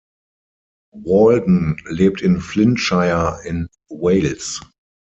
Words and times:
Walden 0.95 1.79
lebt 1.85 2.23
in 2.23 2.41
Flintshire 2.41 3.39
in 3.45 3.67
Wales. 3.87 4.59